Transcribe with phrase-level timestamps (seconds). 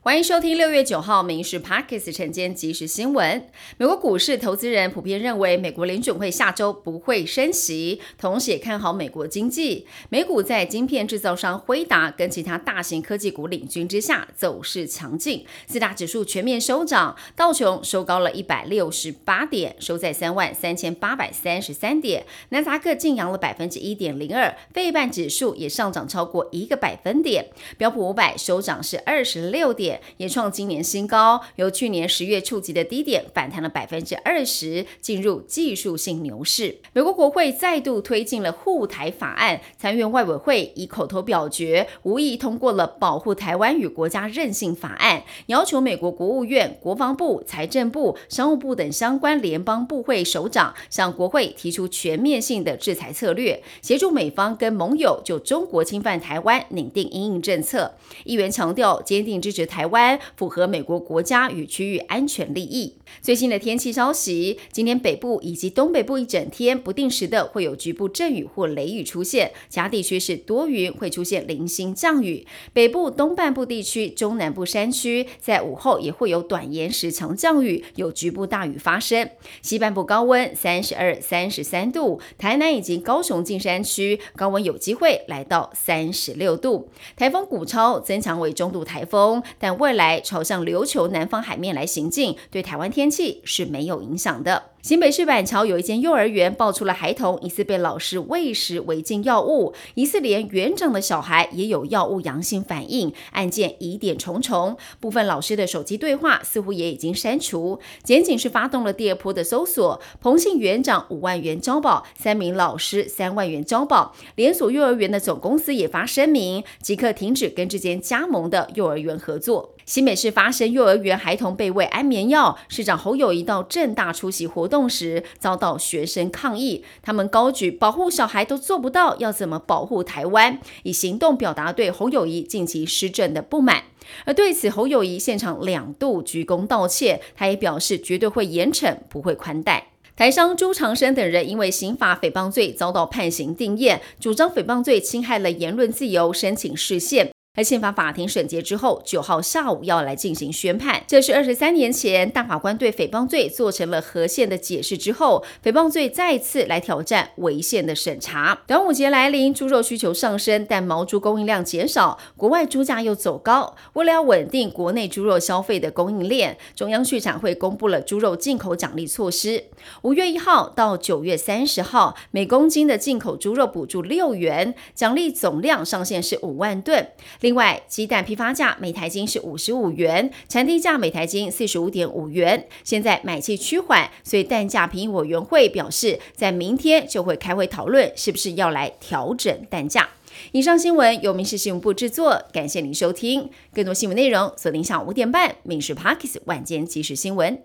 [0.00, 3.44] 欢迎收听六月九号《民事 Parkes》晨间即时新闻。
[3.78, 9.88] 美国股市投资人普遍认为，美国联准会下周不会升息，同时也看好美国经济。
[10.08, 15.44] 美股在晶片制造商辉达跟其他大型科技股领军之下，走势强劲。
[15.66, 29.87] 四大指数全面收涨，道琼收高了一百六十八点，收在三万三千八百三十三点；纳斯达克净扬了百分之一点零二，费半指数也上涨超过一个百分点，标普五百收涨是二十六点。
[30.16, 36.78] 也创今年新高，由去年十月触及的低点反弹了百分之二十，进入技术性牛市。
[36.92, 57.94] 美国国会再度推进了护台法案，参院外委会以口头表决无意通过了保护台湾与国家韧性法案，要求美国国务院、国防部、财政部、商务部等相关联邦部会首长向国会提出全面性的制裁策略，协助美方跟盟友就中国侵犯台湾拟定应应政策。
[58.24, 59.77] 议员强调坚定支持台。
[59.78, 62.96] 台湾符合美国国家与区域安全利益。
[63.22, 72.44] 最新的天气消息，今天北部以及东北部一整天不定时的会有局部阵雨或雷雨出现，其他地区是多云，会出现零星降雨。
[72.72, 79.30] 北部东半部地区、中南部山区在午后也会有短延时强降雨，有局部大雨发生。
[79.62, 86.90] 西半部高温三十二、三十三度，台南以及高雄近山区高温有机会来到三十六度。
[87.16, 94.70] 台风古超增强为中度台风，但未来朝向琉球南方海面来行进，对台湾天气是没有影响的。
[94.80, 104.76] 新北市板桥有一间幼儿园爆出了孩童疑似被老师喂食违禁药物，疑似连园长的小孩也有药物阳性反应，案件疑点重重。
[105.00, 107.80] 部分老师的手机对话似乎也已经删除。
[108.04, 114.14] 检警是发动了第二波的搜索，彭姓园长五万元交保，三名老师三万元交保。
[114.36, 119.74] 连锁幼儿园的总公司也发声明，即刻停止跟这间加盟的幼儿园合作。
[119.88, 130.60] 新北市发生幼儿园孩童被喂安眠药，市长侯友谊到正大出席活动时，遭到学生抗议，他们高举保护小孩都做不到，要怎么保护台湾？
[130.82, 133.84] 以行动表达对侯友谊近期施政的不满。
[134.26, 139.86] 而对此，侯友谊现场两度鞠躬道歉，他也表示绝对会严惩，不会宽待。
[140.14, 147.30] 台商朱长生等人因为刑法诽谤罪遭到判刑定验，主张诽谤罪侵害了言论自由，申请释宪。
[147.58, 151.02] 在宪法法庭审结之后，九号下午要来进行宣判。
[151.08, 158.60] 这是二十三年前大法官对诽谤罪做成了合宪的解释之后，诽谤罪再次来挑战违宪的审查。
[158.68, 163.74] 端午节来临，猪肉需求上升，但毛猪供应量减少，国外猪价又走高。
[163.94, 169.64] 为了要稳定国内猪肉消费的供应链，中央畜产会公布了猪肉进口奖励措施。
[170.02, 177.08] 五月一号到九月三十号，每公斤的进口猪肉补助六元，奖励总量上限是五万吨。
[177.48, 182.68] 另外，鸡蛋批发价每台斤是五十五元，产地价每台斤四十五点五元。
[182.84, 190.10] 现在买气趋缓，所以蛋价评议委员会表示，在明天就会开会讨论，是不是要来调整蛋价。
[190.52, 193.48] 以上新闻由民事新闻部制作，感谢您收听。
[193.72, 197.56] 更多新闻内容锁定下午五点半《民事 Parkes 晚间即时新闻》。